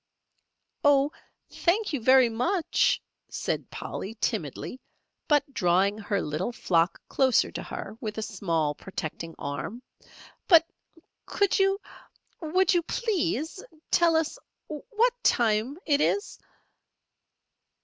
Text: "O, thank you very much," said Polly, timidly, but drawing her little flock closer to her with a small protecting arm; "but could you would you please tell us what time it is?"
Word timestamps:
"O, 0.83 1.11
thank 1.51 1.93
you 1.93 2.01
very 2.01 2.27
much," 2.27 2.99
said 3.29 3.69
Polly, 3.69 4.15
timidly, 4.19 4.81
but 5.27 5.53
drawing 5.53 5.99
her 5.99 6.23
little 6.23 6.51
flock 6.51 6.99
closer 7.07 7.51
to 7.51 7.61
her 7.61 7.95
with 8.01 8.17
a 8.17 8.23
small 8.23 8.73
protecting 8.73 9.35
arm; 9.37 9.83
"but 10.47 10.65
could 11.27 11.59
you 11.59 11.79
would 12.39 12.73
you 12.73 12.81
please 12.81 13.63
tell 13.91 14.15
us 14.15 14.39
what 14.67 15.13
time 15.23 15.77
it 15.85 16.01
is?" 16.01 16.39